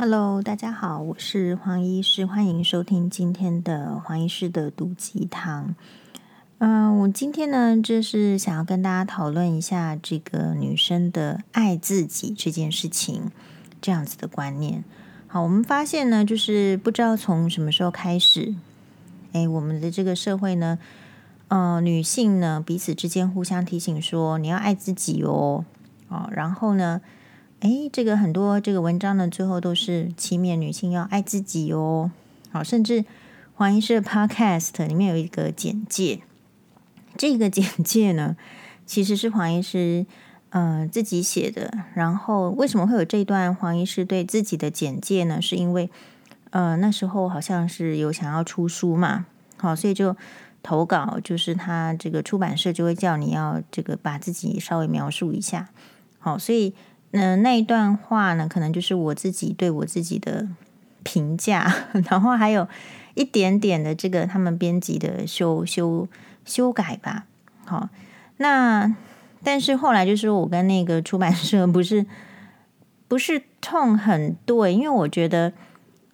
[0.00, 5.74] Hello，大家好，我是黄医师，欢迎收听今天的黄医师的毒鸡汤。
[6.56, 13.30] 嗯、我今天呢，就是想要跟大家讨论一下这个女生的爱自己这件事情，
[13.82, 14.82] 这样子的观念。
[15.26, 18.54] 好，我们发现呢，就是不知道从什么时候开始，
[19.34, 20.78] 哎，我们的这个社会呢，
[21.48, 25.66] 呃，女性呢彼此之间互相提醒说，你要爱自己哦，
[26.08, 27.02] 哦，然后呢。
[27.60, 32.10] 哎，这个很多这个文章呢，最后都是期勉女性要爱自己哦。
[32.50, 33.04] 好，甚至
[33.52, 36.20] 黄医师的 Podcast 里面有一个简介，
[37.18, 38.34] 这个简介呢，
[38.86, 40.06] 其实是黄医师
[40.48, 41.84] 呃自己写的。
[41.92, 45.42] 然后为什么会有这段黄医师对自己的简介呢？
[45.42, 45.90] 是因为
[46.52, 49.26] 呃那时候好像是有想要出书嘛，
[49.58, 50.16] 好，所以就
[50.62, 55.68] 投稿，就是他这个出版社就会叫你要这个把自己稍微描述一下。
[56.18, 56.72] 好，所以。
[57.12, 60.46] 那、那一段话呢，可能就是我自己对我自己的
[61.02, 62.68] 评价， 然后还有
[63.14, 66.06] 一点点的这个他们编辑的修修
[66.44, 67.26] 修改吧。
[67.64, 67.88] 好，
[68.36, 68.94] 那
[69.42, 72.06] 但是后来就是我跟那个出版社不是
[73.08, 75.52] 不是痛很对，因为我觉得，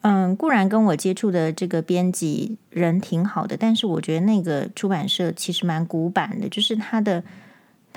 [0.00, 7.22] 嗯，固然跟我接触的这个编辑人挺好的，但是我觉得那个出版社其实蛮古板的，就是他的。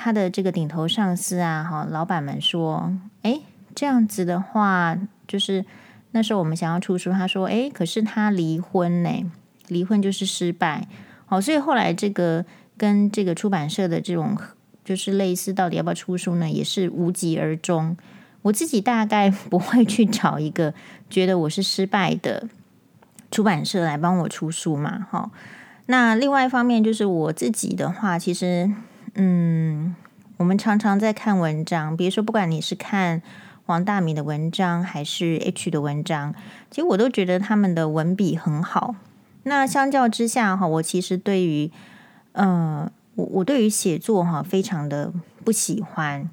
[0.02, 2.90] 他的这个顶头上司啊，哈，老板们说，
[3.22, 3.42] 哎，
[3.76, 4.98] 这样子的话，
[5.28, 5.66] 就是
[6.12, 9.30] 那时候我们想要出书，他说，哎，可是他离婚呢，
[9.68, 10.88] 离婚就是失败，
[11.26, 12.46] 好，所以后来这个
[12.78, 14.38] 跟这个出版社的这种
[14.86, 17.98] 就是类似，到底要不要出书呢，也是无疾而终。
[18.44, 20.74] 我自己大概 不会去找一个
[21.10, 22.48] 觉得我是失败的
[23.30, 25.30] 出版社来帮我出书嘛，哈。
[25.88, 28.72] 那另外一方面就是我自己的话，其实。
[29.16, 29.96] 嗯，
[30.38, 33.22] 我们常常在看文章，比如说，不管你是看
[33.66, 36.34] 王大米的文章还是 H 的文章，
[36.70, 38.96] 其实我都觉得他们的文笔很好。
[39.44, 41.72] 那相较之下哈，我其实对于，
[42.34, 45.14] 呃，我我对于写作哈非常的
[45.44, 46.30] 不喜欢。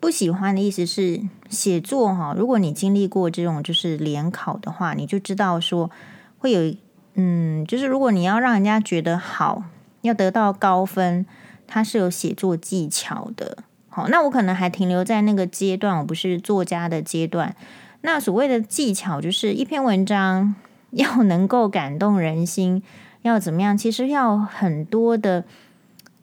[0.00, 5.90] 不喜欢的意思是，写作哈，如果你经历过这种就是联考的话，你就知道说
[6.38, 6.74] 会有，
[7.14, 9.62] 嗯，就是如果你要让人家觉得好，
[10.02, 11.26] 要得到高分。
[11.72, 13.58] 它是有写作技巧的，
[13.88, 17.54] 好，那我可能还停留在那个阶段，我不是作家的阶段。
[18.00, 20.56] 那所谓的技巧，就是一篇文章
[20.90, 22.82] 要能够感动人心，
[23.22, 23.78] 要怎么样？
[23.78, 25.44] 其实要很多的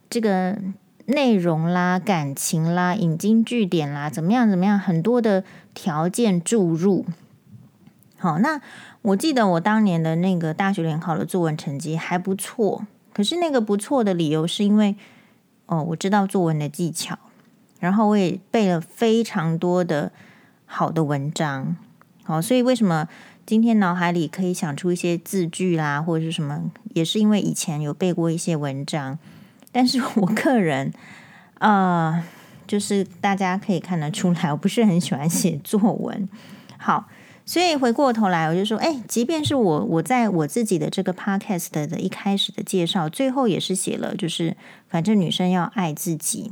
[0.09, 0.57] 这个
[1.05, 4.49] 内容啦、感情啦、引经据典啦，怎么样？
[4.49, 4.77] 怎么样？
[4.77, 7.05] 很多的条件注入。
[8.17, 8.59] 好，那
[9.01, 14.97] 我记得我当年的那个大学联考的作文成绩还不错，可是那个不错的理由是因为。
[15.67, 17.17] 哦，我知道作文的技巧，
[17.79, 20.11] 然后我也背了非常多的
[20.65, 21.77] 好的文章，
[22.23, 23.07] 好，所以为什么
[23.45, 29.19] 今天脑海里可以想出一些字句啦，或者是什么，也是因为以前有背过一些文章。
[29.71, 30.91] 但是我个人，
[31.59, 32.23] 呃，
[32.65, 36.27] 就是大家可以看得出来，我不是很喜欢写作文。
[36.77, 37.07] 好。
[37.47, 44.57] 所以回过头来，我就说，哎，即便是我，我在我自己的这个 podcast 的一开始的介绍，最后也是写了，就是
[44.89, 46.51] 反正女生要爱自己。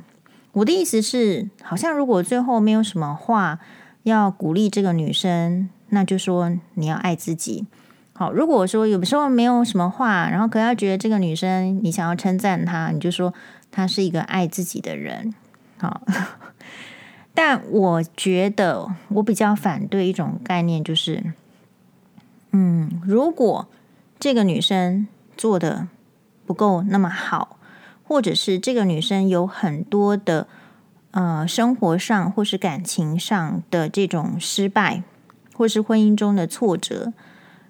[0.54, 3.60] 我的意思是，好像如果最后没有什么话
[4.04, 7.66] 要鼓励这个女生，那就说你要爱自己。
[8.14, 13.34] 好，如果说有时候没有什么话，然后可要觉得这个女生你想要称赞她，你就说
[13.70, 15.34] 她是一个爱自己的人。
[15.78, 16.02] 好。
[17.36, 21.34] 但我觉得我比较反对一种概念，就是，
[22.52, 23.68] 嗯，如果
[24.18, 25.90] 这个女生做的
[26.46, 27.60] 不够那么好，
[28.08, 30.48] 或者是这个女生有很多的
[31.12, 35.04] 呃生活上或是感情上的这种失败，
[35.54, 37.12] 或是婚姻中的挫折，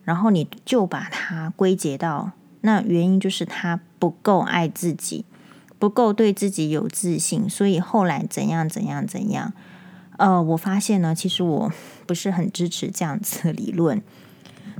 [0.03, 5.25] 然后你就把它归结到那原因就是她不够爱自己。
[5.85, 9.53] 不够对自己有自信，所以后来怎样怎样怎样？
[10.17, 11.71] 呃，我发现呢，其实我
[12.07, 14.01] 不是很支持这样子的理论。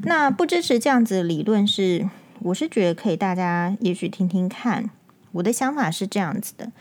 [0.01, 2.09] 那不支持这样子的理论是，
[2.39, 4.89] 我是觉得可以大家也许听听看。
[5.33, 6.71] 我的想法是这样子的：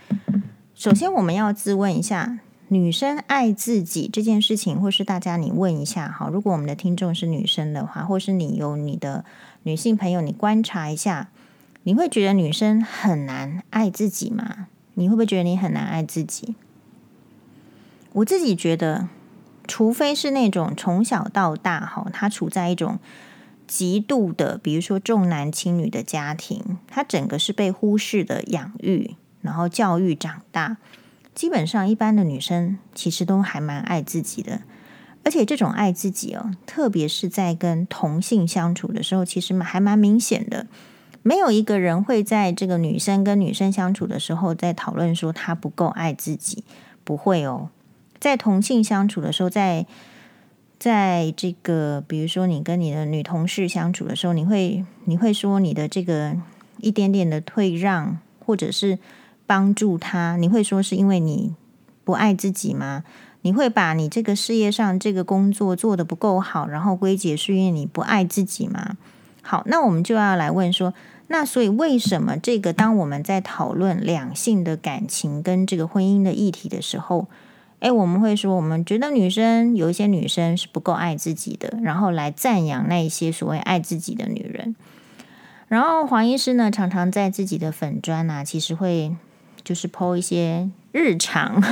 [0.75, 2.38] 首先，我们要自问一下，
[2.69, 9.26] 女生爱自己这件事情，或是大家你问一下，好，如果我们的听众是女生的话，或是你有你的
[9.64, 11.28] 女性朋友，你观察一下。
[11.84, 14.69] 你会觉得女生很难爱自己吗？
[14.94, 16.54] 你会不会觉得你很难爱自己？
[18.14, 19.08] 我自己觉得，
[19.69, 22.98] 除非是那种从小到大哈，她处在一种
[23.66, 30.78] 极度的，比如说重男轻女的家庭，她整个是被忽视的养育，然后教育长大。
[31.34, 34.62] 基本上，一般的女生其实都还蛮爱自己的，
[35.25, 40.66] 而且这种爱自己哦，特别是在跟同性相处的时候，其实还蛮明显的。
[41.26, 46.64] 没有一个人会在这个女生跟女生相处的时候，在讨论说她不够爱自己，
[47.02, 47.70] 不会哦。
[48.20, 49.86] 在同性相处的时候，在
[50.78, 56.36] 在这个比如说你跟你的女同事相处的时候，你会你会说你的这个
[56.78, 58.98] 一点点的退让，或者是
[59.46, 61.54] 帮助她，你会说是因为你
[62.04, 63.02] 不爱自己吗？
[63.40, 68.98] 你会把你这个事业上这个工作做得不够好，然后归结是因为你不爱自己吗？
[69.46, 70.94] 好，那我们就要来问说，
[71.29, 77.29] 那所以为什么这个当我们在讨论两性的感情跟这个婚姻的议题的时候，
[77.81, 84.75] 诶，我们会说我们觉得女生有一些女生是不够爱自己的，然后来赞扬那一些所谓爱自己的女人。
[85.69, 89.14] 然后黄医师呢，常常在自己的粉专啊，其实会
[89.62, 91.62] 就是 po 一些日常。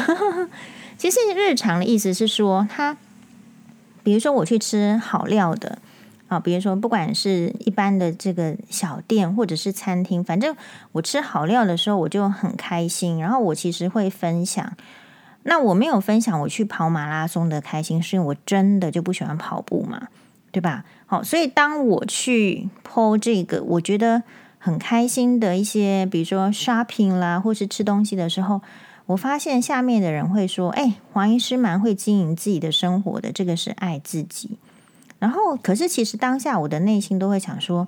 [0.99, 2.97] 其实日常的意思是说，他
[4.03, 5.79] 比如说我去吃好料的
[6.33, 10.57] 啊，比如说不管是一般的这个小店或者是餐厅，反正
[10.93, 13.21] 我吃好料的时候我就很开心。
[13.21, 14.73] 然后我其实会分享，
[15.43, 20.09] 那我没有分享我去跑马拉松的开心，是因为我真的就不喜欢跑步嘛，
[20.51, 20.85] 对吧？
[21.07, 24.23] 好，所以当我去 po 这个我觉得
[24.59, 28.63] 很开心的一些，比如说 shopping 啦，或是吃东西的时候。
[29.07, 34.57] 我发现下面的人会说：“哎，黄医师蛮会经营自己的生活的，这个是爱自己。”
[35.23, 37.87] 然后，可是其实当下我的内心都会想说：“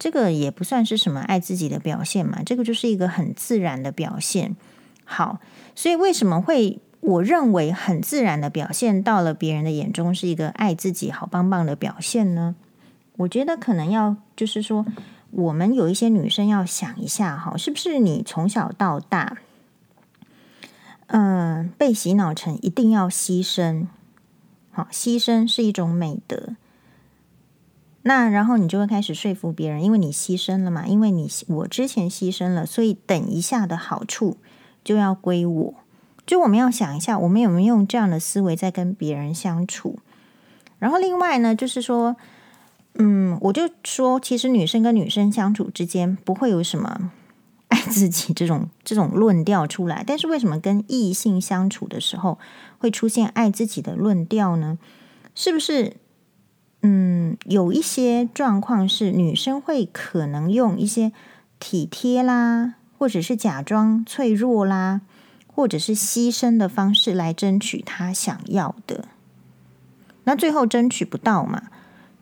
[0.00, 4.56] 这个也不算是什么爱自己的表现嘛，这个就是一个很自然的表现。”
[5.06, 5.38] 好，
[5.76, 12.56] 所以为什么会我认为很自然的表现，到了别人的眼中是一个爱自己好棒棒的表现呢？
[13.18, 14.84] 我觉得可能要就是说，
[15.30, 19.38] 我们有一些女生要想一下哈，是不是你从小到大？
[21.06, 23.86] 嗯，被洗脑成一定要牺牲，
[24.72, 26.56] 好，牺牲是一种美德。
[28.02, 34.36] 那然后你就会开始说服别人，因为你牺牲了嘛，因为你我之前牺牲了，所以等一下的好处
[34.82, 35.74] 就要归我。
[36.26, 39.98] 就我们要想一下，我们有没有用这样的思维在跟别人相处？
[40.78, 42.16] 然后另外呢，就是说，
[42.94, 47.10] 嗯，我就说，其实女生跟女生相处之间不会有什么。
[47.68, 52.38] 爱自己这种这种论调出来，但是为什么跟异性相处的时候
[52.76, 54.76] 会出现爱自己的论调呢？
[55.34, 55.96] 是不是？
[56.82, 61.12] 嗯，有一些状况是女生会可能用一些
[61.58, 65.00] 体贴啦，或者是假装脆弱啦，
[65.46, 69.04] 或者是牺牲的方式来争取她想要的。
[70.24, 71.64] 那最后争取不到嘛？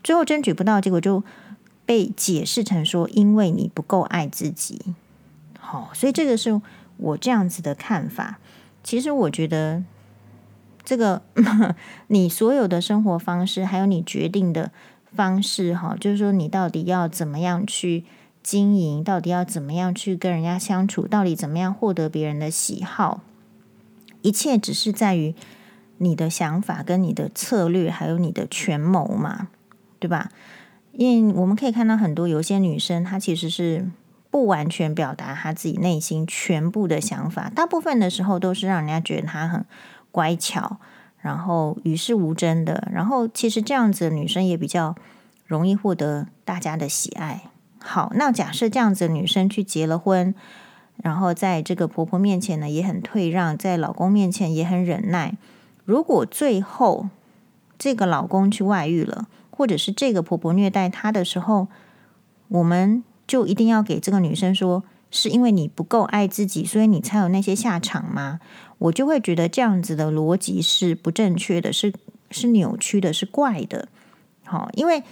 [0.03, 1.23] 最后争取不到，结果就
[1.85, 4.79] 被解释成说，因为你不够爱自己。
[5.71, 6.61] 哦，所以这个是
[6.97, 8.39] 我这样子的看法。
[8.83, 9.83] 其实我觉得，
[10.83, 11.21] 这个
[12.07, 14.71] 你所有的生活方式，还有你决定的
[15.15, 18.03] 方式，哈，就是说你到底要怎么样去
[18.43, 23.21] 经营，到底要怎么样去跟人家相处，到底怎么样获得别人的喜好，
[24.21, 25.35] 一切只是在于
[25.97, 29.49] 你的想法、跟你的策略，还有你的权谋嘛，
[29.99, 30.31] 对吧？
[30.93, 33.89] 因为我们可以看到很多有些女生，她其实是。
[34.31, 39.65] 不完全表达他自己内心全部的想法，大部分的时候都是让人家觉得他很
[40.11, 40.77] 乖巧，
[41.19, 42.87] 然后与世无争的。
[42.91, 44.95] 然后其实这样子的女生也比较
[45.45, 47.49] 容易获得大家的喜爱。
[47.79, 50.35] 好，那假设这样子的女生去结了婚，
[50.97, 55.37] 然后在这个婆婆面前呢也很退让，在老公面前也很忍耐。
[55.85, 57.09] 如果最后
[57.79, 61.67] 这个老公去外遇了，或者是这个婆婆虐待她的时候，
[62.49, 63.03] 我们。
[63.27, 68.39] 就一定要给这个女生说，是因为你不够爱自己，所以你才有那些下场吗？
[68.79, 71.93] 我就会觉得这样子的逻辑是不正确的，是
[72.31, 73.87] 是扭曲的，是怪的。
[74.45, 75.03] 好，因为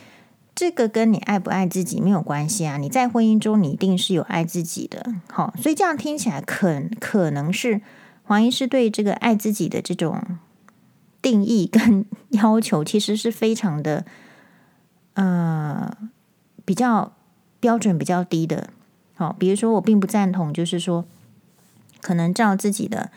[0.56, 2.78] 这个跟你爱不爱自己没有关系啊。
[2.78, 5.06] 你在婚姻中，你一定是有爱自己的。
[5.30, 7.82] 好，所以这样听起来可可能是
[8.24, 10.22] 黄医师对这个爱自己的这种
[11.22, 14.06] 定义跟 要求，其实是非常的，
[15.14, 15.96] 呃，
[16.64, 17.14] 比较。
[17.62, 18.70] 标准比较低的，
[19.20, 21.04] 好，比如说我并不赞同，就是说，
[22.00, 23.12] 可能照自己的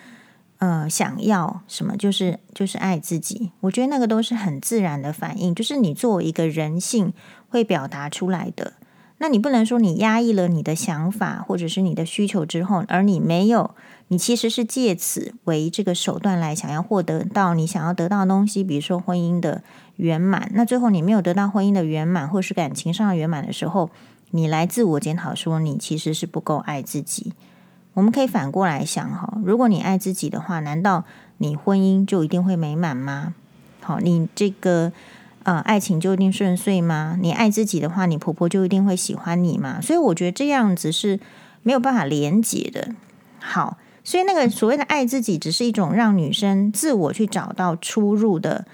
[0.58, 3.52] 呃想要什么，就是就是爱自己。
[3.60, 7.12] 我觉得那个都是很自然的反应，就是你作为一个人性
[7.48, 8.72] 会表达出来的。
[9.18, 13.70] 那你不能说你压抑了你的想法或者是你的需求之后，而你没有，
[14.08, 19.62] 你其实是借此为这个手段来想要获得到你想要得到的东西，比如说婚姻的
[19.94, 20.50] 圆满。
[20.54, 23.88] 那最后你没有得到婚姻的圆满，或是感情上的圆满的时候。
[24.32, 27.32] 你来自我检讨，说你其实是不够爱自己。
[27.94, 31.04] 我们可以反过来想哈，如果你爱自己的话，难道
[31.36, 33.34] 你婚姻就一定会美满吗？
[33.82, 34.90] 好，你这个
[35.42, 37.18] 呃爱情就一定顺遂吗？
[37.20, 39.78] 你爱自己的话，你婆婆就一定会喜欢你吗？
[39.82, 41.20] 所以我觉得这样子是
[41.62, 42.94] 没有办法连结的。
[43.38, 48.64] 好，所以那个所谓的爱自己，只是一种让女生自我去找到出入的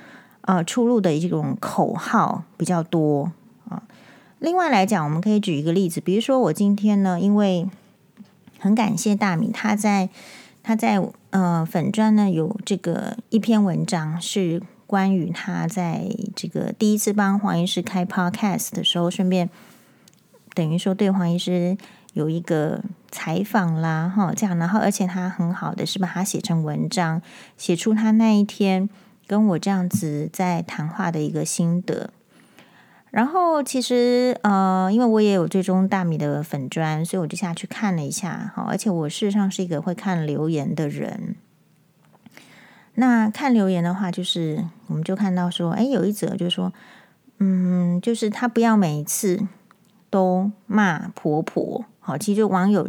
[0.42, 3.32] 呃出路的一种口号比较多
[3.68, 3.82] 啊。
[4.40, 7.68] 另外来讲，我们可以举一个例子，比如说我今天呢，因为
[8.58, 10.08] 很感谢大米，他在
[10.62, 19.50] 他在呃粉砖呢有这个一篇文章，是关于他在这个第一次帮黄医师开 podcast 的时候，顺便
[20.54, 21.76] 等于说对黄医师
[22.12, 27.20] 有一个采访啦，哈，这样，然后而且他很好的是把它写成文章，
[27.56, 28.88] 写出他那一天
[29.26, 32.10] 跟我这样子在谈话的一个心得。
[33.10, 38.52] 然后其实呃，因为我也有追踪大米的粉砖，所以我就下去看了一下。
[38.54, 41.36] 好，而且我事实上是一个会看留言的人。
[42.94, 46.72] 那看留言的话，就是我们就看到说，哎，有一则就是说，
[47.38, 49.46] 嗯，就是他不要每一次
[50.10, 51.84] 都骂婆婆。
[52.00, 52.88] 好，其实就网友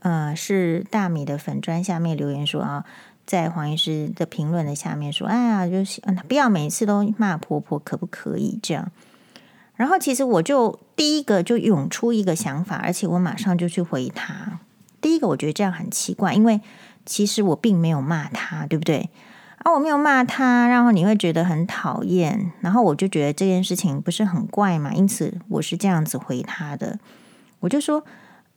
[0.00, 2.84] 呃是大米的粉砖下面留言说啊，
[3.26, 8.92] 在黄医师的评论的下面说，哎呀，就是不要每次都骂婆婆，可不可以这样？
[9.76, 14.60] 然后其实我就第一个就涌出一个想法，而且我马上就去回他。
[15.00, 16.60] 第一个我觉得这样很奇怪，因为
[17.04, 19.10] 其实我并没有骂他，对不对？
[19.58, 26.98] 啊，我没有骂他，然后你会觉得很讨厌，然后我就觉得这件事情不是很怪嘛，因此我是这样子回他的。
[27.60, 28.04] 我就说，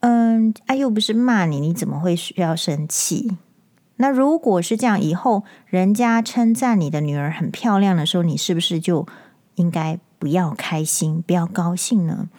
[0.02, 3.38] 嗯，啊，又不是骂你，你怎么会需要生气？
[3.96, 9.08] 那如果是这样，以后人家称赞你的女儿很漂亮的时候，你是不是就
[9.56, 10.00] 应该？
[10.20, 12.30] 不要开心，不要高兴呢。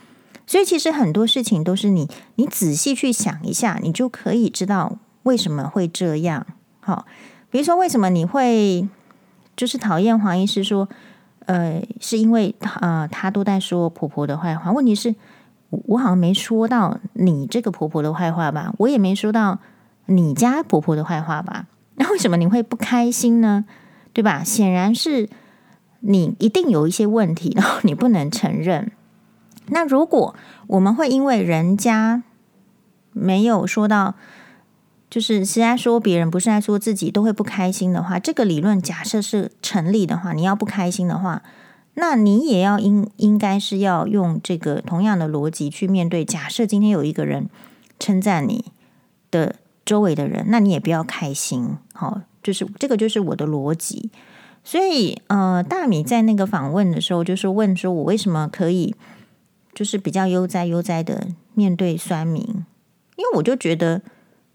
[0.46, 6.46] 所以其实很多事情都是你，你仔细去想一下，你就可以知道为什么会这样。
[6.80, 7.04] 好，
[7.50, 8.88] 比如说为什么你会
[9.54, 10.88] 就是讨厌黄医师说，
[11.44, 14.72] 呃，是因为呃他都在说婆婆的坏话。
[14.72, 15.14] 问题是，
[15.68, 18.72] 我好像没说到你这个婆婆的坏话吧？
[18.78, 19.58] 我也没说到
[20.06, 21.66] 你家婆婆的坏话吧？
[21.96, 23.66] 那为什么你会不开心呢？
[24.14, 24.42] 对吧？
[24.42, 25.28] 显然是。
[26.00, 28.92] 你一定有一些问题，然后你不能承认。
[29.70, 30.34] 那如果
[30.66, 32.22] 我们会因为人家
[33.12, 34.14] 没有说到，
[35.10, 41.42] 就是是在说别人，不是在说自己，都会不开心的话，这个理论假设是成立的话，你要不开心的话，
[41.94, 46.24] 那你也要应应该是要用这个同样的逻辑去面对。
[46.24, 47.50] 假设今天有一个人
[47.98, 48.66] 称赞你
[49.30, 51.76] 的周围的人，那你也不要开心。
[51.92, 54.10] 好，就是这个就是我的逻辑。
[54.68, 58.94] 所以，呃，大米在那个访问的时候，就是问说，我为什么可以，
[59.72, 62.42] 就是比较悠哉悠哉的面对酸民？
[63.16, 64.02] 因为我就觉得，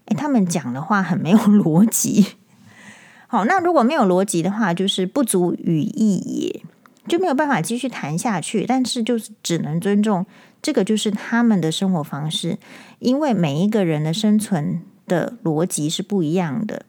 [0.04, 2.36] 哎，他们讲的话很没有逻辑。
[3.26, 6.62] 好，那如果没有逻辑的话，就是不足语义也，
[7.08, 8.64] 就没有办法继续谈下去。
[8.64, 10.24] 但是，就是只能尊重
[10.62, 12.56] 这个，就是他们的生活方式，
[13.00, 16.86] 因为每一个人的生存的逻辑是不一样的。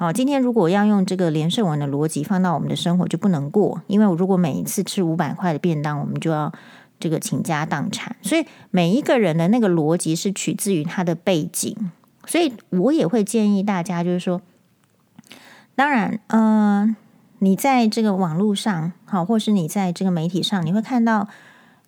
[0.00, 3.82] 好，今天如果要用这个连胜文的逻辑放到我们的生活，就不能过。
[3.88, 6.52] 因为我如果每一次吃五百块的便当，我们就要
[7.00, 8.14] 这个倾家荡产。
[8.22, 11.76] 所以每一个人的那个逻辑是取自于他的背景。
[12.26, 14.40] 所以我也会建议大家，就是说，
[15.74, 16.94] 当然，嗯、
[17.40, 21.26] 你在这个网络上，好，或是你在这个媒体上，你会看到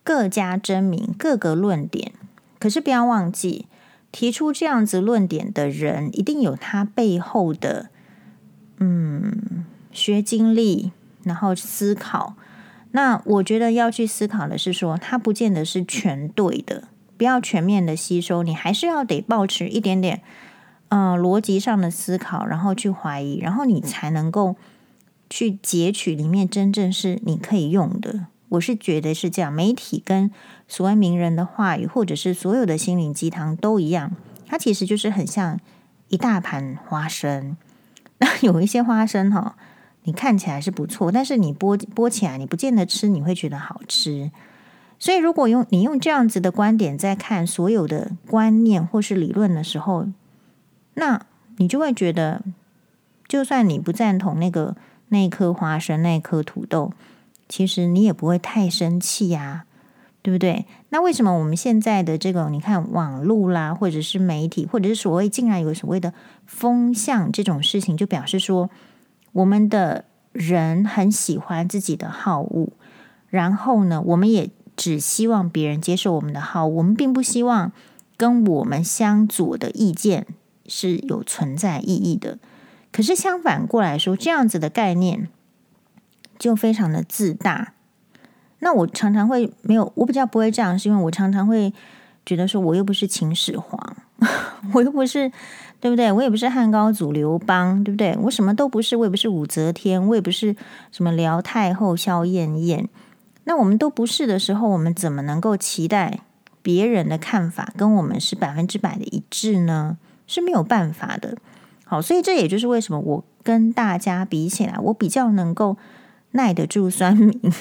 [0.03, 2.11] 各家争鸣，各个论点。
[2.59, 3.67] 可是不要忘记，
[4.11, 7.87] 提出这样子论点的人，一定有他背后的。
[8.83, 10.91] 嗯，学经历，
[11.23, 12.33] 然后思考。
[12.93, 16.85] 那我觉得要去思考的是说，它不见得是全对的，
[17.15, 20.23] 不要全面的吸收，你还是要得保持一点点，
[20.89, 24.55] 呃，逻辑上的思考，然后去怀疑，然后你才能够
[25.29, 28.25] 去截取里面真正是你可以用的。
[28.49, 30.31] 我是觉得是这样，媒体跟
[30.67, 34.11] 所谓名人的话语，或者是所有的心灵鸡汤都一样，
[34.47, 35.59] 它其实就是很像
[36.09, 37.55] 一大盘花生。
[38.41, 39.55] 有一些花生哈，
[40.03, 44.31] 你看起来是不错，但是你剥剥起来，你不见得吃，你会觉得好吃。
[44.99, 50.07] 所以，如果用你用这样子的观点在看所有的观念或是理论的时候，
[50.93, 51.25] 那
[51.57, 52.43] 你就会觉得，
[53.27, 54.75] 就算你不赞同那个
[55.09, 56.93] 那颗花生、那颗土豆，
[57.49, 59.65] 其实你也不会太生气呀。
[60.21, 60.65] 对不对？
[60.89, 66.13] 那为什么我们现在的这个，你看网络啦，或者是媒体，或者是所谓竟然有所谓的
[66.45, 68.69] 风向这种事情，就表示说
[69.31, 72.69] 我们的人很喜欢自己的好恶，
[73.29, 77.71] 然后呢，我们也只希望别人接受我们的好，我们并不希望
[78.17, 80.27] 跟我们相左的意见
[80.67, 82.37] 是有存在意义的。
[82.91, 85.29] 可是相反过来说，这样子的概念。
[86.39, 87.73] 就非常的自大。
[88.63, 91.73] 那我常常会没有，我比较不会这样，是因为我常常会
[92.25, 93.97] 觉得说，我又不是秦始皇，
[94.73, 95.31] 我又不是，
[95.79, 96.11] 对不对？
[96.11, 98.15] 我也不是汉高祖刘邦，对不对？
[98.21, 100.55] 我什么都不是，我也不是武则天，我也不是
[100.91, 102.87] 什么辽太后萧燕燕。
[103.45, 106.19] 那我们都不是的时候，我们怎么能够期待
[106.61, 109.97] 别人的看法跟我们是百分之百的一致呢？
[110.27, 111.35] 是没有办法的。
[111.83, 115.75] 好，所以这也就是为什么我跟大家比起来，我比较能够
[116.33, 117.51] 耐得住酸民。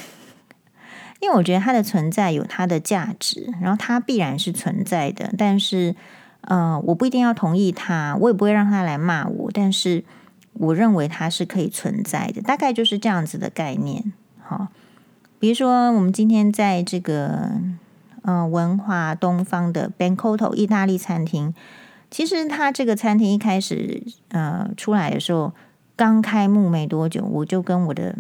[1.21, 5.33] 因为我觉得它的存在有它的价值，然后它必然是存在的。
[5.37, 5.95] 但是，
[6.41, 9.51] 呃，我不一定要同意它，我也不会让它来骂我。
[9.53, 10.03] 但是，
[10.55, 14.13] 我认为它是可以存在的，大概就是这样子的概念。
[14.41, 14.69] 好，
[15.39, 17.51] 比如说我们今天在这个
[18.23, 21.55] 呃文华东方的 Bancoto 意大利餐厅，
[22.11, 25.53] 其实它这个餐厅一开始呃出来的时候，
[25.95, 28.17] 刚开幕没多久，我就跟我的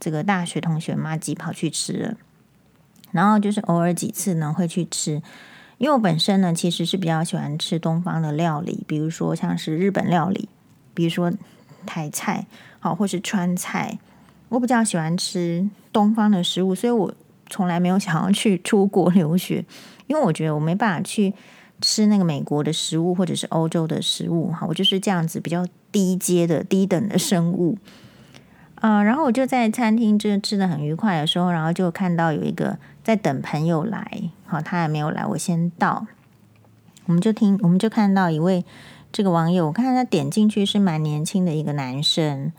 [0.00, 2.14] 这个大学同学麻吉跑去吃了。
[3.12, 5.22] 然后就是偶尔几次呢会去吃，
[5.78, 10.48] 因为我本身呢其实是比较喜欢吃东方的料理，比如说像是日本料理，
[10.94, 11.32] 比如说
[11.86, 12.46] 台菜，
[12.78, 13.98] 好，或是川菜，
[14.48, 17.12] 我比较喜欢吃东方的食物，所以我
[17.48, 19.64] 从来没有想要去出国留学，
[20.06, 21.32] 因为我觉得我没办法去
[21.80, 27.76] 吃那个美国的食物或者是欧洲的食物，哈，我就是这样子比较低阶的低等的生物。
[28.82, 32.78] 嗯、然后我就在餐厅这吃的很愉快的时候，然后就看到有一个
[33.10, 36.06] 在等朋友来，好，他还没有来，我先到，
[37.06, 38.64] 我们就听，我们就看到一位
[39.10, 42.52] 这个网友，我看他点进去是蛮年轻的一个男生，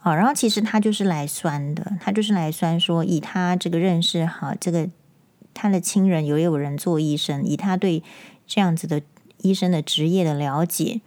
[0.00, 4.90] 啊，然后其实他就是来酸的，他就是来酸说，以他这个认识，好，这个
[5.54, 8.02] 他的亲人有有人做医生，以他对
[8.46, 9.00] 这样子的
[9.38, 11.00] 医生的职业的了解。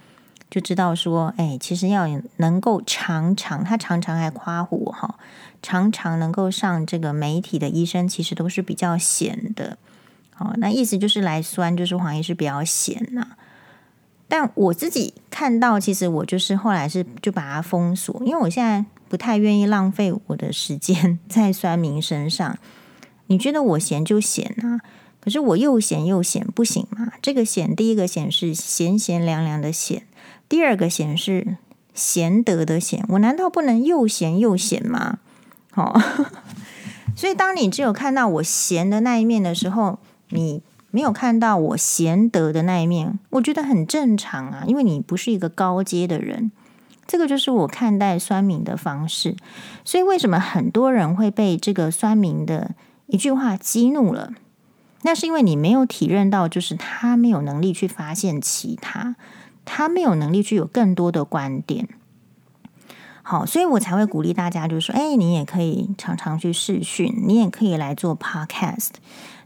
[0.50, 5.15] 就知道说，哎，其实要能够常常，他常常还夸唬我哈，
[5.62, 9.77] 常常能够上这个媒体的医生，其实都是比较闲的。
[10.38, 13.27] 哦，那意思就是来酸，就是黄医师比较闲呐。
[14.27, 22.57] 但我自己看到，其实我就是后来是就把它封锁，因为我现在不太愿意浪费我的时间 在酸民身上。
[23.27, 24.81] 你觉得我闲就闲啊，
[25.20, 27.12] 可是我又闲又闲，不行嘛？
[27.22, 30.03] 这个闲，第一个闲是闲闲凉凉的闲。
[30.50, 31.57] 第二个闲是
[31.94, 35.20] 贤德的贤，我难道不能又贤又贤吗？
[35.75, 36.01] 哦，
[37.16, 46.51] 所以当你只有看到我闲的那一面的时候，你没有看到我贤德的那一面，我觉得很正常啊，因为你不是一个高阶的人。
[47.05, 49.35] 这个就是我看待酸民的方式。
[49.83, 52.72] 所以为什么很多人会被这个酸民的
[53.07, 54.33] 一句话激怒了？
[55.01, 59.16] 那是因为你没有体认到，就是他没有能力去发现其他。
[59.72, 61.88] 他没有能力去有更多的观点，
[63.22, 68.90] 好，所以我才会鼓励大家，就是说，哎，你也可以常常去试训，你也可以来做 podcast，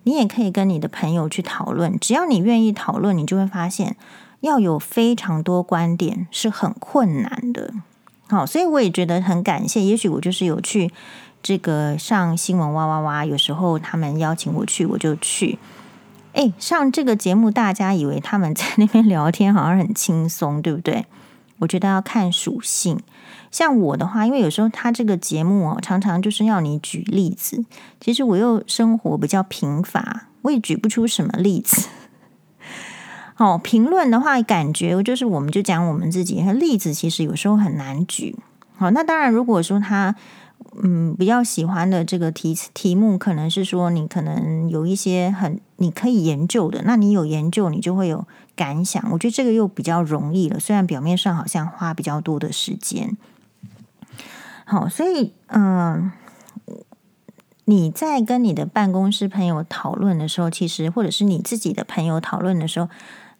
[0.04, 2.00] 你也可以跟你的朋友去讨论。
[2.00, 3.98] 只要你愿意讨论，你就会发现，
[4.40, 7.74] 要有非常多观点是很困难的。
[8.28, 9.84] 好，所以我也觉得很感谢。
[9.84, 10.90] 也许我就是有去
[11.44, 15.60] 这个上新闻哇哇哇，有时候他们邀请我去，我就去。
[16.34, 21.06] 哎，上这个节目，大家以为他们在那边聊天好像很轻松，对不对？
[21.60, 23.00] 我觉得要看属性。
[23.52, 27.64] 像我的话，因为有时候他这个节目哦，常常就是要你举例子。
[28.00, 31.88] 其实我又生活比较贫乏，我也举不出什么例子。
[33.38, 38.36] 哦，评论的话，感觉就是我们就讲我们自己，例子其实有时候很难举。
[38.76, 40.16] 好，那当然，如果说他。
[40.82, 49.04] 嗯，比较喜欢的这个题题目，可能是说你可能有一些很你可以研究的，那你有研究，你就会有感想。
[49.12, 53.16] 我觉得这个又比较容易了，虽然表面上好像花比较多的时间。
[54.66, 56.12] 好，所以嗯，
[57.66, 62.90] 你在跟你的办公室朋友讨论的时候，其实或者是你自己的朋友讨论的时候，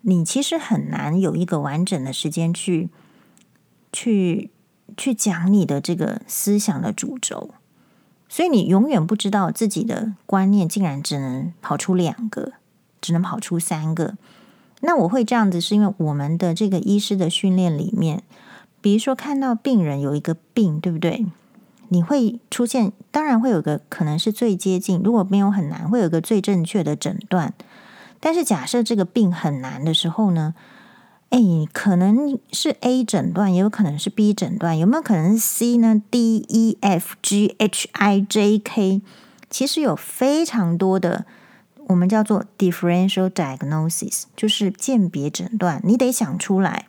[0.02, 2.90] 你其实很难有一个完整的时间去
[3.92, 4.52] 去。
[4.98, 7.52] 去讲你的这个思想的主轴，
[8.28, 12.54] 所以你永远不知道自己的观念竟然只能跑出两个，
[13.02, 14.16] 只能跑出三个。
[14.82, 18.24] 那我会这样子，是因为我们的这个医师的训练里面，
[18.82, 21.26] 比如说看到病人有一个病，对不对？
[21.90, 27.54] 你会出现，当然会有个可能是最接近，如果没有很难，会有个最正确的诊断。
[28.20, 30.56] 但是假设这个病很难的时候呢？
[31.34, 31.40] 哎，
[31.74, 39.02] 可能是 A 诊断，也有可能是 B 诊断，有没有可能是 C 呢？D、E、F、G、H、I、J、K，
[39.50, 41.26] 其实有非常多的，
[41.88, 46.86] 我们叫做 differential diagnosis，就是鉴别诊断，你得想出来。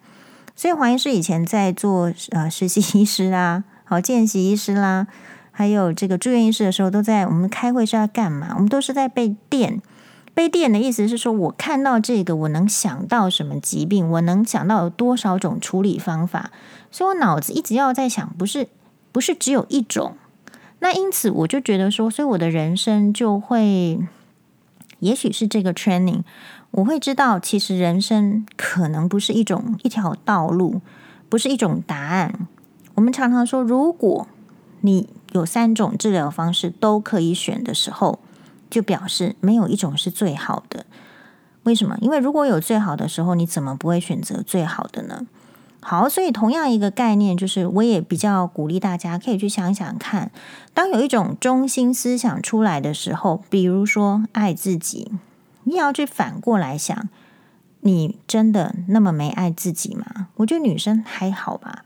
[0.55, 5.07] 所以黄医师以前在做呃实习医师啦，好见习医师啦，
[5.53, 8.53] 还有这个住院医师的时候，都在我们开会是要干嘛？
[8.57, 9.81] 我们都是在被电。
[10.35, 16.51] 被电的意思是说，我看到这个，我能想到什么疾病，我能想到有多少种处理方法，
[16.91, 18.67] 所以我脑子一直要在想，不是
[19.13, 20.17] 不是只有一种。
[20.81, 24.01] 那因此我就觉得说，所以我的人生就会，
[24.99, 26.23] 也许是这个 training，
[26.73, 30.81] 我会知道，其实人生可能不是一种一条道路，
[31.29, 32.49] 不是一种答案。
[32.97, 34.27] 我们常常说，如果
[34.81, 38.19] 你有三种治疗方式都可以选的时候。
[38.75, 40.85] 就表示没有一种是最好的，
[41.63, 41.97] 为什么？
[42.01, 45.29] 因为如果有最好的时候，你怎么不会选择最好的呢？
[45.81, 50.33] 好，所以同样一个概念，就是我也比较鼓励大家可以去想想看，
[50.73, 55.13] 当有一种中心思想出来的时候，比如说爱自己，
[55.63, 57.09] 你也要去反过来想，
[57.83, 60.27] 你真的那么没爱自己吗？
[60.39, 61.85] 我觉得女生还好吧。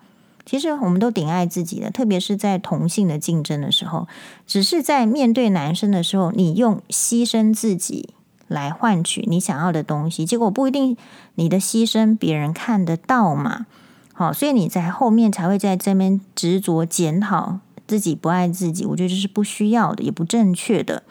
[0.49, 4.09] 其实我们都挺爱自己的，特别是在同性的竞争的时候，
[4.47, 8.15] 只是在面对男生的时候，你用牺牲自己
[8.47, 10.97] 来换取你想要的东西，结果不一定
[11.35, 13.67] 你的牺牲别人看得到嘛。
[14.15, 21.03] 好，所以你在后面才会在这边执着检讨自己不爱自己，我觉得这是不需要的，也不正确的。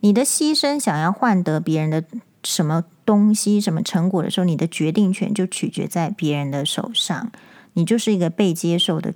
[0.00, 2.02] 你的牺牲想要换得别人的
[2.42, 7.30] 什么东西、什么成果的时候，你的决定权就取决在别人的手上。
[7.78, 9.14] 你就是一个被接受的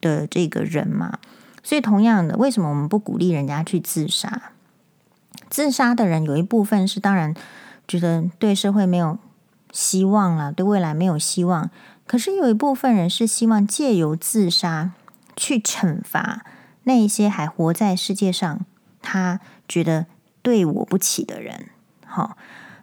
[0.00, 1.18] 的这个人嘛，
[1.64, 4.52] 所以同样的，为什么我们不鼓励人家去自杀？
[5.50, 7.34] 自杀的人有一部分是当然
[7.88, 9.18] 觉得对社会没有
[9.72, 11.68] 希望了，对未来没有希望。
[12.06, 14.92] 可是有一部分人是希望借由自杀
[15.34, 16.46] 去惩罚
[16.84, 18.60] 那一些还活在世界上，
[19.02, 20.06] 他觉得
[20.40, 21.66] 对我不起的人。
[22.06, 22.36] 好，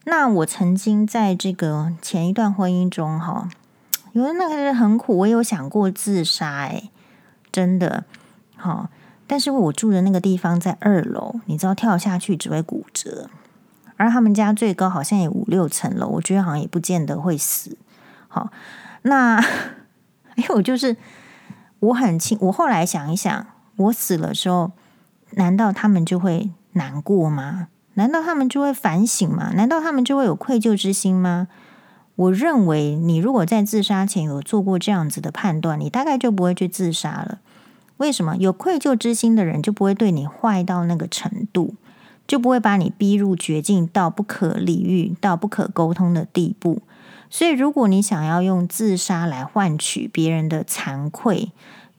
[0.03, 3.47] 那我曾经在这个前一段婚姻中，哈。
[4.15, 6.89] 因为那个人很苦，我有想过自杀，哎，
[7.51, 8.05] 真的，
[8.55, 8.87] 好，
[9.27, 13.29] 但是我住的那个地方在二楼，你知道跳下去只会骨折，
[13.97, 17.77] 而他们家最高好像也五六层楼，我觉得好像也不见得会死。
[18.29, 18.49] 好，
[19.01, 19.37] 那
[20.35, 20.95] 因为我就是
[21.79, 24.71] 我很轻，我后来想一想，我死了之后，
[25.31, 27.67] 难道他们就会难过吗？
[27.95, 29.51] 难道他们就会反省吗？
[29.55, 31.49] 难道他们就会有愧疚之心吗？
[32.15, 37.39] 我认为，你如果在自杀前有做过这样子的判断，你大概就不会去自杀了。
[37.97, 38.35] 为什么？
[38.37, 41.75] 有愧疚之心的人就不会对你坏到那个程度，
[42.27, 46.81] 就不会把你逼入绝境到不可理喻、到不可沟通的地步。
[47.29, 51.51] 所以，如果你想要用自杀来换取别人的惭愧，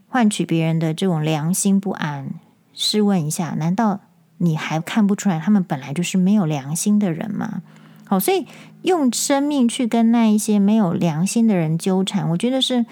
[0.09, 2.31] 换取别人的这种良心不安，
[2.72, 4.00] 试问一下，难道
[4.38, 7.62] 你还看不出来他们本来就是没有良心的人吗？
[8.07, 8.46] 好，所以
[8.87, 12.87] 用生命去跟那一些没有良心的人纠缠，我觉得是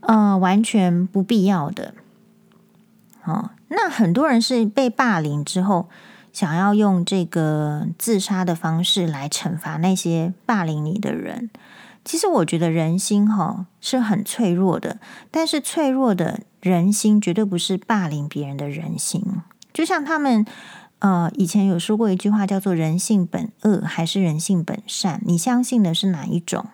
[0.00, 1.94] 呃完全不必要的。
[3.24, 5.88] 哦，那很多人是被霸凌之后，
[6.32, 11.50] 想要用这个自杀的方式来惩罚那些霸凌你的人。
[12.04, 15.00] 其实我觉得人心哈、是很脆弱的，
[15.32, 19.20] 但是脆弱的人心绝对不是霸凌别人的人心，
[19.74, 20.46] 就像他们。
[21.00, 26.66] 呃，以前有说过一句话，叫做“人性本恶还是人性本善”，你相信的是哪一种？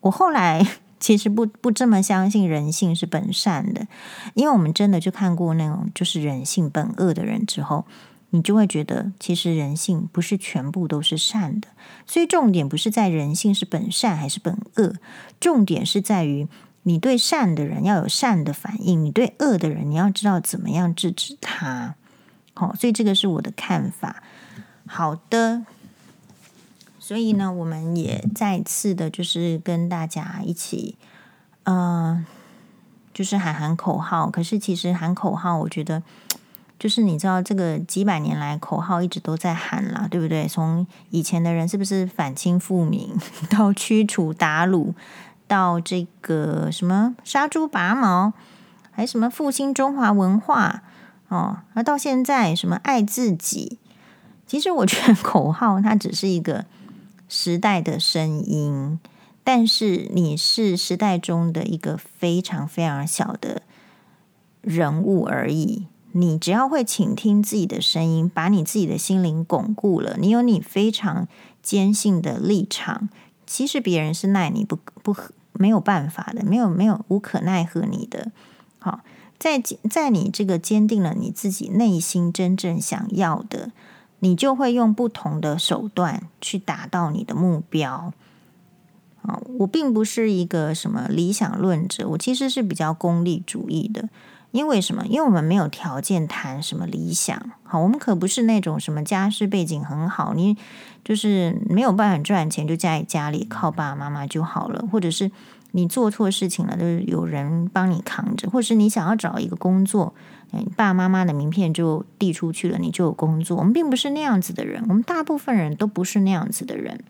[0.00, 0.66] 我后来
[0.98, 3.86] 其实不不这么相信人性是本善的，
[4.34, 7.84] 因为我们真的就看过那种就是人性本恶的人之后，
[8.30, 11.68] 你就会觉得其实人性不是全部都是善的，
[12.04, 14.94] 所以重点不是在人性是本善还是本恶，
[15.38, 16.48] 重点是在于
[16.82, 21.94] 你对善的人要有善的反应，你对恶的人你要知道怎么样制止他。
[22.54, 24.22] 好，所以这个是我的看法。
[24.86, 25.64] 好的，
[26.98, 30.96] 所以呢，我们也再次的，就是跟大家一起，
[31.64, 32.26] 嗯、
[33.14, 34.28] 就是喊喊口号。
[34.28, 36.02] 可是其实喊口号，我觉得
[36.78, 40.46] 就是你知道，这个几百年来口号一直都在喊啦，对不对？
[40.46, 43.16] 从以前的人是不是反清复明，
[43.48, 44.92] 到驱除鞑虏，
[45.46, 48.34] 到这个什么杀猪拔毛，
[48.90, 50.82] 还什么复兴中华文化。
[51.32, 53.78] 哦，而到现在，什么爱自己？
[54.46, 56.66] 其实我觉得口号它只是一个
[57.26, 59.00] 时代的声音，
[59.42, 63.62] 但是你是时代中的一个非常非常小的
[64.60, 65.86] 人物而已。
[66.10, 71.26] 你只要会倾听自己的声音，把你自己的心灵巩固了，你有你非常
[71.62, 73.08] 坚信的立场。
[73.46, 75.16] 其实别人是奈你不不
[75.54, 78.30] 没有办法的，没有没有无可奈何你的。
[78.78, 79.00] 好。
[79.42, 83.72] 在在你这个坚定了你自己内心真正想要的，
[84.20, 88.12] 你就会用不同的手段去达到你的目标。
[89.22, 94.08] 啊，我并不是一个什么理想论者，我其实是比较功利主义的。
[94.52, 95.04] 因为什么？
[95.06, 97.50] 因为我们没有条件谈什么理想。
[97.64, 100.56] 好，我们可不是那种什么家世背景很好，你
[101.02, 105.32] 就是没有办法赚钱，就在家里靠爸爸妈妈就好了，或者是
[105.72, 110.14] 你做错事情了，就是有人帮你扛着，或是你想要找一个工作，
[110.50, 113.56] 你爸爸妈妈的名片就递出去了，你就有工作。
[113.56, 117.02] 我们并不是那样子的人，我们大部分人都不是那样子的人。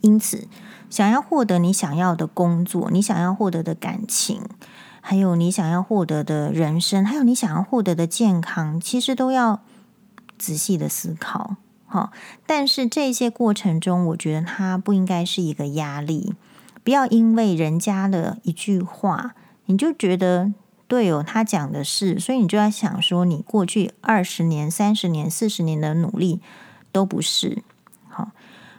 [0.00, 0.46] 因此，
[0.88, 4.40] 想要获得你想要的工作，你想要获得的感情。
[5.00, 9.60] 还有你想要获得的人生，还有你想要获得的健康，其实都要
[10.36, 11.56] 仔细的思考。
[11.86, 12.12] 好，
[12.46, 16.34] 但是这些过程中，我觉得它不应该是一个压力。
[16.88, 19.34] 不要因为人家的一句话，
[19.66, 20.54] 你就觉得
[20.86, 26.40] 对哦，他讲的是，所以你就要想说，你过去二十年、三十年、四十年的努力
[26.90, 27.58] 都不是
[28.08, 28.30] 好。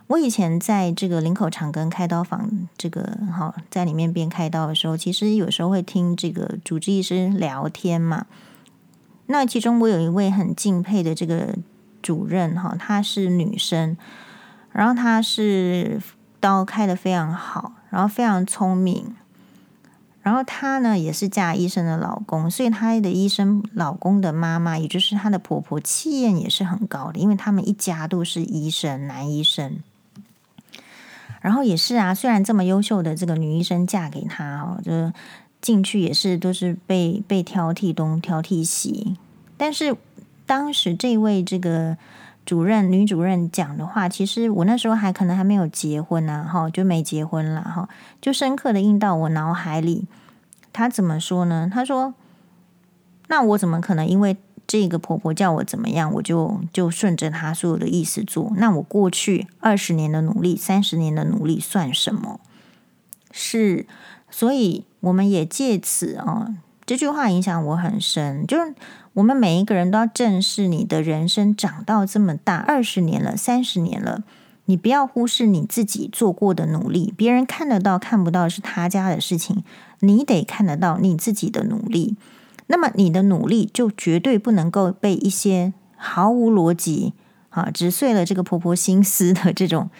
[0.07, 8.25] 我以前在这个林口长庚开刀房，这个哈，在里面边开刀的时候，其实有时候会听这个主治医师聊天嘛。
[9.27, 11.53] 那其中我有一位很敬佩的这个
[12.01, 13.95] 主任哈，她是女生，
[14.71, 16.01] 然后她是
[16.39, 19.15] 刀开的非常好，然后非常聪明，
[20.21, 29.79] 然后她呢也是嫁医生的老公，所以她的医生老公的妈妈，也就是她的婆婆，气焰也是很高的，因为他们一家都是医生，男医生。
[31.41, 34.91] 然后也是啊，虽然这么优秀的这个女医生嫁给他哦，就
[35.61, 39.15] 进去也是都是被被挑剔东挑剔西。
[39.55, 39.95] 但是
[40.45, 41.97] 当时这位这个
[42.49, 47.87] 主任女主任讲的话，其实我那时候还可能还没有结婚呢，哈，就没结婚了哈，
[48.19, 50.07] 就深刻的印到我脑海里。
[50.73, 51.69] 她怎么说呢？
[51.71, 52.15] 她说
[53.29, 54.35] ：“那我怎么可能因为？”
[54.65, 58.51] 这个婆婆叫我怎么样，我就就顺着她所有的意思做。
[58.57, 62.39] 那我过去二十年的努力，三十年的努力算什么？
[63.31, 63.85] 是，
[64.31, 66.55] 所以我们也借此啊，
[66.89, 68.47] 这句话影响我很深。
[68.47, 68.73] 就是
[69.13, 74.23] 我们每一个人都要正视你的人生长到这么大，二十年了，三十年了，
[74.65, 77.13] 你不要忽视你自己做过的努力。
[77.15, 79.63] 别人看得到看不到是他家的事情，
[79.99, 82.17] 你得看得到你自己的努力。
[82.65, 87.13] 那么你的努力就绝对不能够被一些毫无逻辑
[87.49, 89.91] 啊，只碎了这个婆婆心思的这种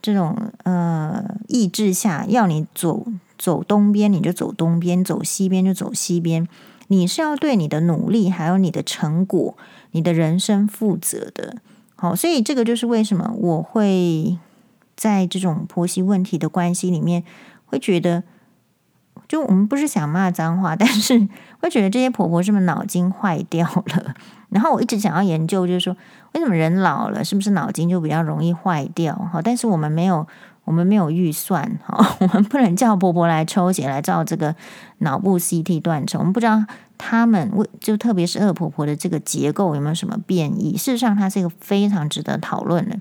[0.00, 3.04] 这种呃意志下，要你走
[3.42, 6.46] 走东边你就走东边，走西边就走西边。
[6.86, 9.56] 你是要对你的努力还有你的成果、
[9.90, 11.56] 你的人生负责的。
[11.96, 14.38] 好，所以这个就是为什么我会
[14.94, 17.24] 在这种婆媳问题的关系里面
[17.66, 18.22] 会觉得。
[19.28, 21.26] 就我们不是想骂脏话，但是
[21.60, 24.14] 会觉得这些婆婆是不是脑筋坏掉了？
[24.50, 25.96] 然后我一直想要研究，就是说
[26.34, 29.14] 为什么人老了是不是脑筋就比较容易坏掉？
[29.32, 30.26] 哈，但是我们没有，
[30.64, 34.54] 我们没有预算，哈， 我们不能叫婆婆来抽血来照这个
[34.98, 36.64] 脑部 CT 断层，我们不知道
[36.96, 40.76] 他们为就特别是恶婆婆的这个结构有没有什么变异？
[40.76, 42.98] 事实上，它是一个非常值得讨论的。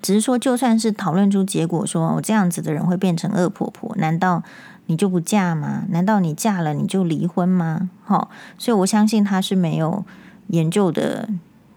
[0.00, 4.42] 只是说，就算是讨论出结果，说我这样子的人会变成恶婆婆，难道？
[4.90, 5.84] 你就不嫁吗？
[5.90, 7.90] 难道你嫁了你就离婚吗？
[8.04, 10.02] 好，所以我相信他是没有
[10.46, 11.28] 研究的，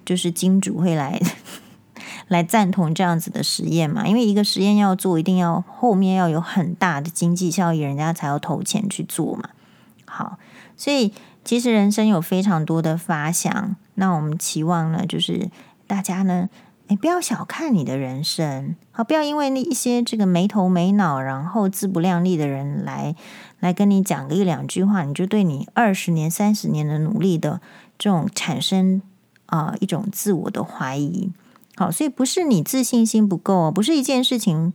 [0.06, 1.20] 就是金主会来
[2.32, 4.08] 来赞同这样子的实验嘛？
[4.08, 9.50] 因为一个实验要做，一定要后面要有很大的经济效益，人家才要投钱去做嘛。
[10.06, 10.40] 好，
[10.78, 11.14] 所以
[11.44, 15.50] 其实人生有非常多的发想，那我们期望呢，就是
[15.86, 16.50] 大家呢。
[16.88, 23.16] 你不要小看你的人生，好，不要因为那一些这个没头没脑，然后自不量力的人来
[23.62, 27.62] 来跟你讲个一两句话，你就对你二十年、三十年的努力的
[27.98, 29.02] 这种产生
[29.46, 31.32] 啊、一种自我的怀疑。
[31.82, 34.72] 好，所以不是你自信心不够，不是一件事情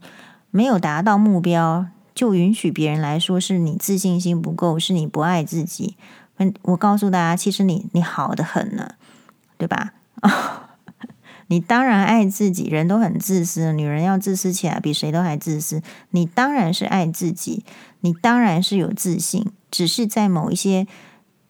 [0.51, 5.95] 没有达到目标就允许别人来说是你自信心不够，是你不爱自己。
[6.35, 8.95] 嗯，我告诉大家，其实你你好得很呢，
[9.57, 9.93] 对吧？
[11.47, 15.81] 你当然爱自己，人都很自私，女人要自私起来比谁都还自私。
[16.09, 17.63] 你当然是爱自己，
[18.01, 20.85] 你当然是有自信，只是在某一些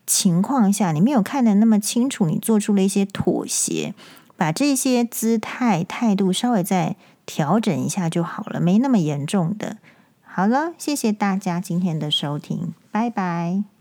[0.05, 3.95] 情况下，你没有看得那么清楚，你做出了一些妥协，
[4.37, 6.95] 把这些姿态态度稍微再
[7.25, 9.77] 调整一下就好了，没那么严重的。
[10.21, 13.76] 好了，谢谢大家今天的收听，拜拜。